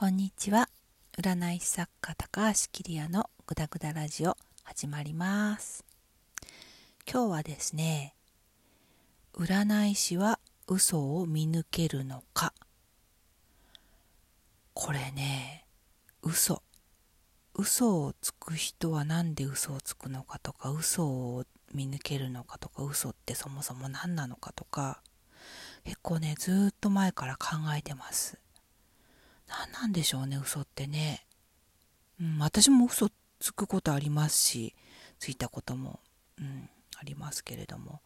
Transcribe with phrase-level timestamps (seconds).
[0.00, 0.70] こんにちは。
[1.18, 4.34] 占い師作家高橋桐也のグダグダラジオ
[4.64, 5.84] 始まります。
[7.06, 8.14] 今日はですね
[9.34, 12.54] 占い師は嘘を見抜けるのか。
[14.72, 15.66] これね
[16.22, 16.62] 嘘。
[17.54, 21.44] 嘘をつく人は何で嘘をつくのかとか嘘を
[21.74, 25.02] 見抜けるのかとか嘘ってそもそも何なのかとか
[25.84, 28.39] 結構ねずっと前から考えてます。
[29.50, 31.26] 何なんでしょうね嘘ってね、
[32.20, 34.74] うん、私も嘘つくことありますし
[35.18, 36.00] ついたことも、
[36.38, 38.00] うん、ありますけれども。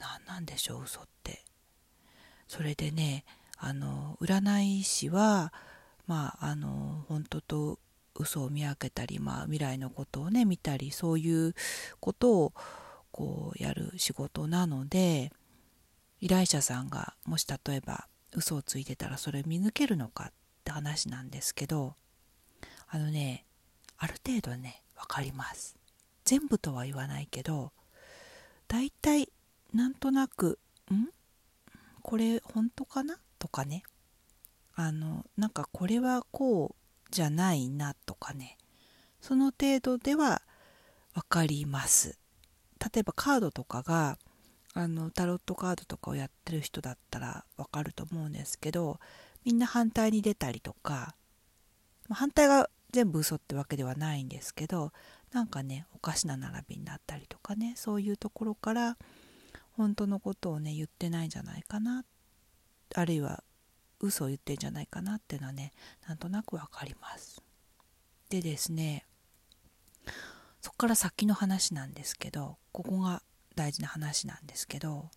[0.00, 1.44] 何なんでしょう嘘って。
[2.48, 3.24] それでね
[3.58, 5.52] あの占い師は
[6.06, 7.78] まああの本当と
[8.16, 11.54] 嘘を見分けたり、まあ、未来のことをね見たりそういう
[12.00, 12.52] ことを
[13.12, 15.32] こうやる仕事なので
[16.20, 20.32] 依頼者さんがもし例えば嘘をついてたらそれ見抜けるのか
[20.70, 21.94] って話なんですけど
[22.88, 23.44] あのね
[23.98, 25.76] ある程度ね分かります。
[26.24, 27.72] 全部とは言わないけど
[28.68, 29.28] 大体
[29.74, 30.58] なんとなく
[30.90, 31.08] ん？
[32.02, 33.18] これ本当かな？
[33.38, 33.82] とかね。
[34.74, 38.56] あのなんかこれはこうじゃないなとかね。
[39.20, 40.42] その程度では
[41.14, 42.18] 分かります。
[42.80, 44.18] 例えばカードとかが
[44.72, 48.98] あのタロットカードとかをやってる人だったら分かると思うんですけど
[49.44, 51.14] みんな反対に出たりとか、
[52.10, 54.92] 反対が全部嘘ってわけではないんですけど
[55.32, 58.96] なんかねおかしな並びになったりとかねそういうところから
[59.76, 62.04] 本当のことをね言ってないんじゃないかな
[62.94, 63.44] あるいは
[64.00, 65.72] 嘘を言ってんじゃないかなっていうのはね
[66.08, 67.42] なんとなくわかります。
[68.28, 69.06] でですね
[70.60, 73.22] そこから先の話なんですけどここが
[73.56, 75.10] 大事な話なんですけど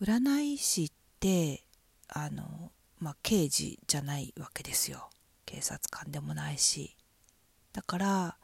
[0.00, 1.65] 占い師って
[2.08, 5.10] あの、まあ、刑事じゃないわけですよ
[5.44, 6.96] 警察官でもないし
[7.72, 8.36] だから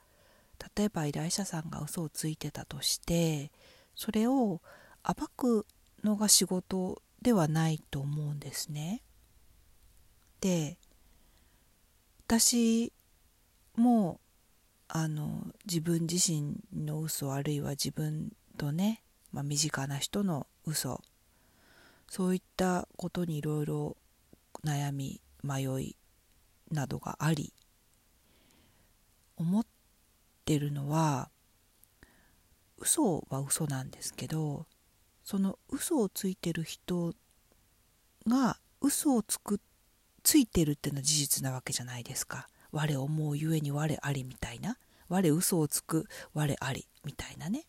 [0.76, 3.50] 例えば依頼者さんが嘘をついてたとして
[3.94, 4.60] それを
[5.02, 5.66] 暴く
[6.04, 9.02] のが仕事ではないと思うんですね。
[10.40, 10.76] で
[12.26, 12.92] 私
[13.76, 14.20] も
[14.88, 21.00] あの自分自身の嘘あるいは自分とね、まあ、身近な人の嘘
[22.12, 23.96] そういったことにいろいろ
[24.66, 25.96] 悩み迷い
[26.70, 27.54] などがあり
[29.38, 29.66] 思っ
[30.44, 31.30] てるのは
[32.76, 34.66] 嘘は嘘なんですけど
[35.24, 37.14] その嘘をついてる人
[38.28, 39.58] が嘘をつく
[40.22, 42.46] ついてるっていうのは事実なわけじゃないですか。
[42.72, 44.76] 我思うゆえに我ありみたいな。
[45.08, 47.64] 我嘘をつく我ありみたいなね。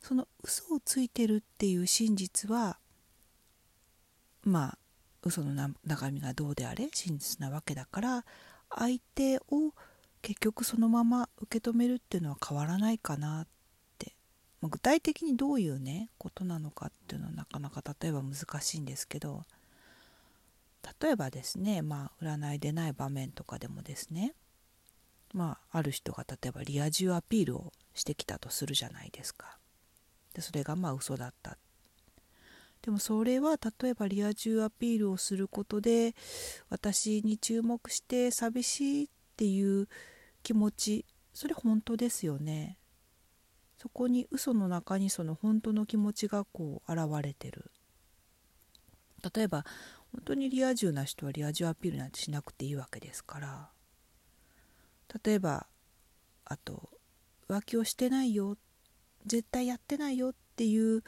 [0.00, 2.78] その嘘をついてるっていう真実は
[4.44, 4.78] まあ
[5.22, 8.24] 嘘の中身がどうであれ真実なわけだから
[8.70, 9.74] 相手を
[10.22, 13.46] 結局そのまま受け止めるっていうのは変わらないかなっ
[13.98, 14.14] て、
[14.60, 19.44] まあ、具体的にどういうねことなのかっていうのはなかなか例えば難しいんですけど。
[21.00, 24.34] 例えばですねまあ占いでない場面とかでもですね。
[25.32, 29.58] まあある人が例えばリア充アピールをしてきたとするじゃないですか。
[30.34, 31.56] でそれがまあ嘘だった
[32.82, 36.14] でもそれは例えばリア充アピールをすることで
[36.70, 39.88] 私に注目して寂しいっていう
[40.42, 41.04] 気持ち
[41.34, 42.78] それ本当ですよね。
[43.78, 47.70] そこに嘘の中にその本当の気持ちがこう現れてる。
[49.34, 49.64] 例えば
[50.12, 53.68] 本当にリア充な人はリア充アピールなんてしなくていいわけですから。
[55.24, 55.66] 例えば
[56.44, 56.90] あと
[57.48, 58.56] 浮気をしてないよ。
[59.26, 61.02] 絶対やってないよっていう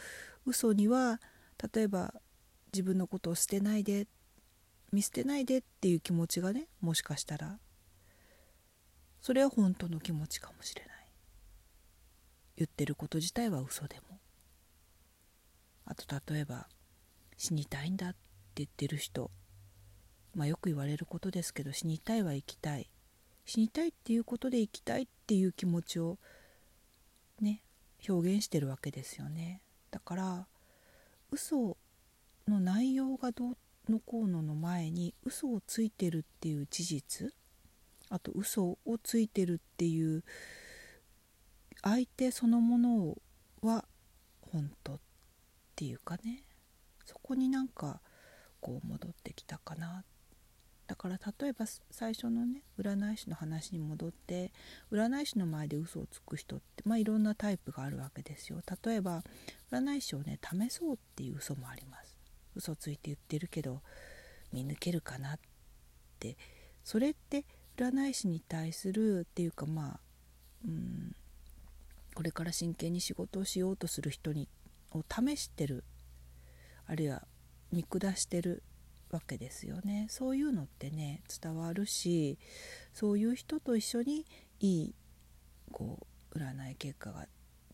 [0.47, 1.21] 嘘には
[1.73, 2.15] 例えば
[2.73, 4.07] 自分のことを捨てないで
[4.93, 7.59] 見捨てないでっていう気持ちがねもしかしたら
[9.21, 10.93] それは本当の気持ちかもしれない。
[12.57, 14.19] 言ってること自体は嘘でも。
[15.85, 16.67] あと例えば
[17.37, 18.19] 死にたいんだって
[18.57, 19.31] 言ってる人。
[20.35, 22.91] まあよく言われることですけど死にたいは生きたい。
[23.45, 26.19] 死にたいっていうことで生きたいっていう気持ちを
[27.41, 27.63] ね
[28.09, 29.63] 表現してるわけですよね。
[29.93, 30.47] だから
[31.33, 31.77] 嘘
[32.47, 33.57] の内容がどう
[33.91, 37.33] のこうのの前に嘘をついてるっていう事実
[38.11, 40.23] あと嘘をついてるっていう
[41.83, 43.17] 相手そのもの
[43.63, 43.87] は
[44.53, 44.99] 本当っ
[45.75, 46.45] ていうかね。
[47.05, 48.01] そこになんか
[48.61, 50.05] こう戻ってきたかな
[50.93, 54.53] だから例えば最初のね占い師の話に戻って
[54.93, 58.61] 占い師の前で嘘をつく人ってまあいろんなタイプがあるわけですよ。
[58.85, 59.23] 例えば
[59.73, 62.19] 占い師をね試そうっていう嘘もあります。
[62.55, 63.81] 嘘ついて言ってるけど
[64.53, 65.39] 見抜けるかなっ
[66.21, 66.37] て。
[66.85, 67.47] それって
[67.79, 70.01] 占い師に対するっていうかまあ
[70.67, 71.17] うん
[72.15, 74.47] これから真剣に仕事をしようとする人に
[74.91, 75.85] を試してる
[76.87, 77.23] あるいは
[77.73, 78.63] 見下してる
[79.13, 80.07] わけですよね。
[80.09, 82.39] そういうのってね伝わるし
[82.93, 84.27] そういう人と一緒に
[84.61, 84.95] いい
[85.71, 87.27] こう占い結果が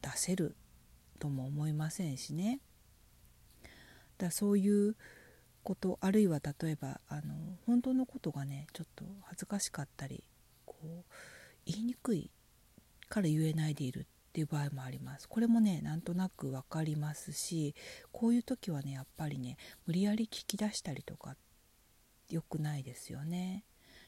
[0.03, 0.57] 出せる
[1.19, 2.61] とも思いませんしね。
[4.19, 4.97] だそういう
[5.63, 7.35] ことあるいは例えばあの
[7.67, 10.25] 本当のことがねちょっと恥ずかしかったり
[10.67, 11.05] こう
[11.67, 12.31] 言いにくい
[13.09, 14.07] から言えないでいる
[14.39, 15.29] っていう場合もあります。
[15.29, 17.75] これもねなんとなく分かりますし
[18.13, 21.35] こういう時はねやっぱりね無理やり聞き出したりとか
[22.31, 23.65] 良くないですよね。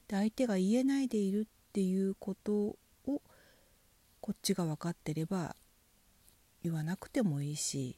[0.06, 2.78] で相手が言えないでいるっていうことを
[4.20, 5.56] こっちが分かってれば
[6.62, 7.96] 言わなくてもいいし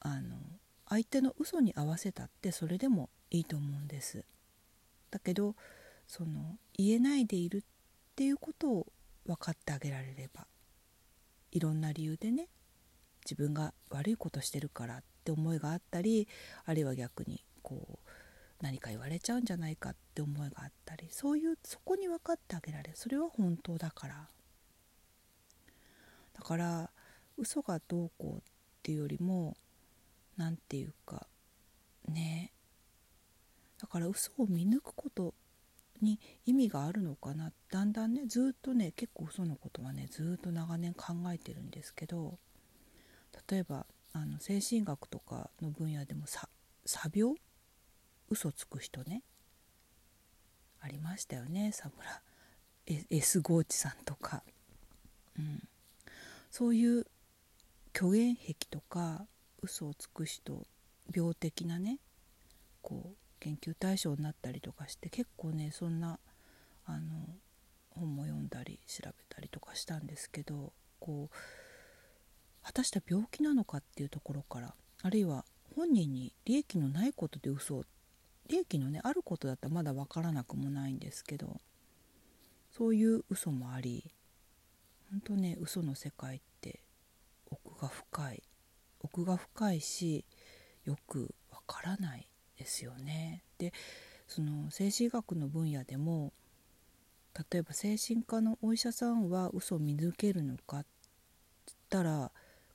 [0.00, 0.36] あの
[0.88, 4.24] 相手の嘘に合わせたってそれでもいいと思うんです。
[5.12, 5.54] だけど
[6.08, 7.62] その言えないでいるっ
[8.16, 8.86] ていうことを
[9.24, 10.48] 分かってあげられれば
[11.52, 12.48] いろんな理由でね
[13.24, 16.26] 自分が悪いことしてるからって思いがあったり
[16.64, 18.10] あるいは逆にこう
[18.62, 22.92] 何か言われちゃうんじゃないかって思いがあったりそういうそこに分かってあげられる。
[22.94, 24.28] それは本当だから。
[26.32, 26.90] だから
[27.36, 28.40] 嘘がどうこうっ
[28.82, 29.56] ていうよりも
[30.36, 31.26] 何て言うか
[32.08, 32.52] ね。
[33.80, 35.34] だから嘘を見抜くこと
[36.02, 37.52] に意味があるのかな？
[37.70, 42.38] だんだんねずっとね結構嘘のことはねずっと長年考えてるんですけど
[43.48, 46.48] 例えばあの精神学とかの分野でもさ
[46.86, 47.34] 詐病
[48.28, 49.22] 嘘つく人ね
[50.80, 51.72] ありましたよね。
[51.72, 52.22] 佐村
[53.10, 54.42] S ゴーチさんとか、
[55.38, 55.62] うん、
[56.50, 57.06] そういう
[57.96, 59.26] 虚言癖とか
[59.62, 60.66] 嘘をつく人
[61.14, 62.00] 病的なね
[62.82, 66.18] こう研究対象になったりとかして結構ねそんな
[66.86, 67.00] あの
[67.90, 71.36] 本も読んだり調べたりとかしたんですけどこう
[72.64, 75.44] 果たして病気なのかっていうところからあるいは
[75.76, 77.84] 本人に利益のないことで嘘を
[78.48, 81.60] 利益のねあることだったらまだ分からなくもないんですけど
[82.70, 84.12] そういう嘘もあり
[85.10, 86.80] 本当ね嘘の世界って
[87.50, 88.42] 奥が深い。
[89.00, 90.24] 奥が深いし
[90.84, 92.31] よくわからない。
[92.62, 93.42] ですよね。
[93.58, 93.72] で
[94.28, 96.32] その精神医学の分野でも
[97.50, 100.86] 例えば精神科のお医者さんは嘘を見抜けるのかっ
[101.66, 102.30] つったら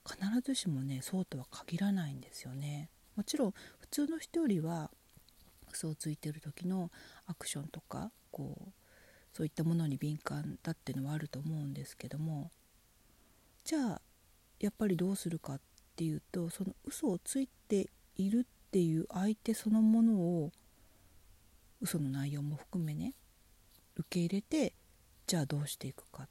[0.06, 2.90] 必ずしもねそうとは限らないんですよね。
[3.16, 4.90] もちろん普通の人よりは
[5.72, 6.90] 嘘をついてる時の
[7.26, 8.72] アクションとかこう
[9.32, 12.50] そういったものに敏感だっていうのはあると思うんですけども
[13.64, 14.00] じゃあ
[14.60, 15.60] やっぱりどうするかっ
[15.96, 17.88] ていうとその嘘をついて
[19.28, 20.52] 相手そのものを
[21.82, 23.12] 嘘の内容も含めね
[23.96, 24.72] 受け入れて
[25.26, 26.28] じゃあどうしていくか。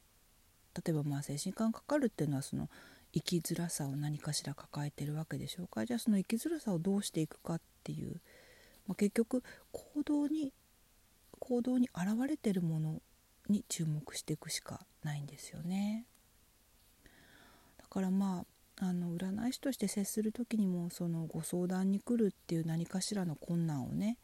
[0.73, 2.69] 例えばまあ精神科がかかるっていうのはその
[3.13, 5.85] 生きづらさを何かしら抱えてるわけでしょうか。
[5.85, 8.19] じゃあその生きづらさをどうしていくかっていう、
[8.87, 10.53] まあ、結局行動に
[11.39, 13.01] 行動に現れてるもの
[13.47, 16.05] に注目していくしかないんですよね。
[17.77, 24.17] だからまああの占い師として接する時にもそのご相談に来るっていう何かしらの困難をね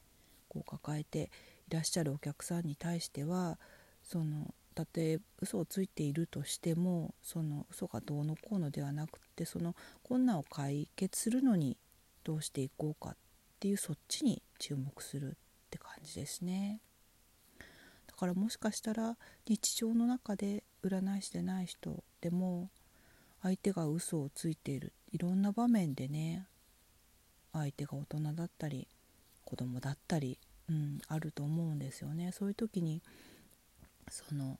[0.47, 1.31] こう抱えて
[1.69, 3.57] いらっしゃるお客さんに対しては
[4.03, 11.77] そのたとえ嘘をついているとしてもその嘘がどうのこうのではなくってその困難を解決するのに
[12.23, 13.15] どうしていこうかっ
[13.59, 15.31] ていうそっちに注目するっ
[15.69, 16.79] て感じですね。
[18.07, 19.17] だからもしかしたら
[19.47, 22.69] 日常の中で占い師でない人でも
[23.43, 24.93] 相手が嘘をついている。
[25.11, 26.47] いろんな場面でね
[27.51, 28.87] 相手が大人だったり
[29.45, 32.31] 子供だったり、うん、あると思うんですよね。
[32.31, 33.03] そういう時に
[34.09, 34.57] その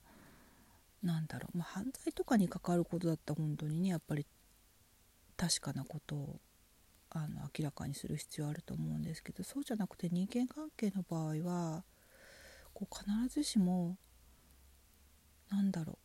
[1.02, 4.26] なんだろう、まあ、犯罪とかに関わることだったら本当にねやっぱり
[5.38, 6.40] 確かなことを
[7.10, 11.84] あの明らかにする必要あると思うんですけどそうじゃなくて人間関係の場合は
[12.74, 13.98] こう必ずしも
[15.50, 16.03] なんだろう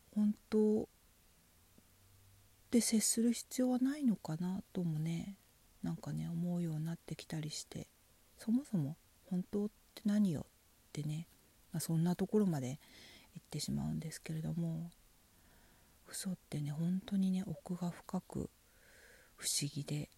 [2.79, 5.35] で接する必要はないのかなともね
[5.83, 7.89] なんかね思うようになってきたりして
[8.39, 8.97] そもそも
[9.29, 10.45] 本当って何よっ
[10.93, 11.27] てね、
[11.73, 12.77] まあ、そんなところまで言
[13.41, 14.93] ってしまうんですけれども
[16.09, 18.49] 嘘ってね本当にね奥が深く
[19.37, 20.09] 不思議で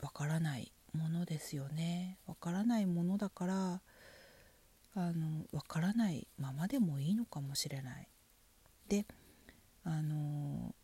[0.00, 2.16] わからないものですよね。
[2.26, 3.80] わからないものだから
[4.94, 8.08] あのわからないままでもいいのかもしれない。
[8.88, 9.04] で
[9.84, 10.74] あの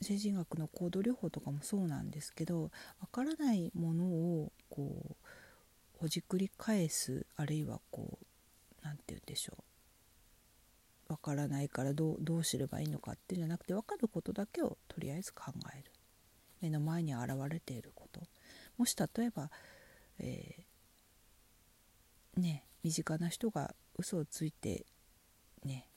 [0.00, 5.26] 精神学の行動療法とかもそうなんですけどわからないものをこう
[5.98, 8.26] ほじくり返すあるいはこう
[8.82, 9.62] 何て言うんでしょう。
[11.08, 15.90] わからないからどうどうすればいいのかっていうんじゃなくて分かることだけをとりあえず考える。
[16.60, 18.20] 目の前に現れていること。
[18.76, 19.50] もし例えば、
[20.18, 24.86] えー、ね身近な人が嘘をついて
[25.64, 25.88] ね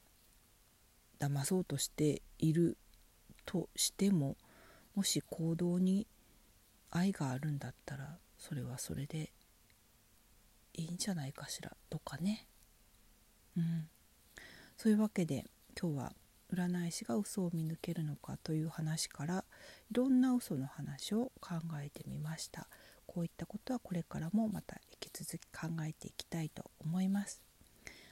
[1.19, 2.77] 騙そうとしている
[3.45, 4.37] としても
[4.95, 6.07] もし行動に
[6.89, 9.31] 愛があるんだったらそれはそれで
[10.73, 12.47] いいんじゃないかしらとかね。
[13.57, 13.87] うん。
[14.77, 15.45] そういうわけで
[15.79, 16.13] 今日は
[16.53, 19.45] 占い師が嘘を見抜けるのかという話から
[19.89, 22.67] いろんな嘘の話を考えてみました。
[23.05, 27.41] こういったことはこれからもまた引き続き考えていきたいと思います。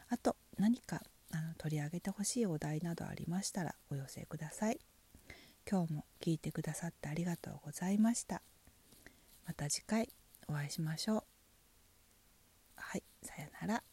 [0.10, 4.80] あと何かあの取り上げてほしいお題などありましたらお寄せください。
[5.70, 8.42] 今日も聞いてくださってありがとうございました。
[9.46, 10.10] また次回
[10.48, 11.24] お会いしましょう。
[12.76, 13.84] はいさよなら。